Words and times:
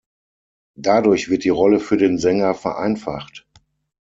Dadurch 0.79 1.29
wird 1.29 1.43
die 1.43 1.49
Rolle 1.49 1.79
für 1.79 1.95
den 1.95 2.17
Sänger 2.17 2.55
vereinfacht. 2.55 3.45